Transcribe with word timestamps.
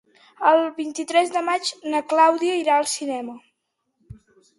El 0.51 0.59
vint-i-tres 0.77 1.33
de 1.35 1.43
maig 1.49 1.69
na 1.95 2.01
Clàudia 2.13 2.55
irà 2.61 2.79
al 2.79 2.89
cinema. 2.95 3.37